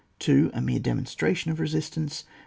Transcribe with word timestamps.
A 0.27 0.59
mere 0.59 0.79
demonstration 0.79 1.51
of 1.51 1.59
resistance. 1.59 2.23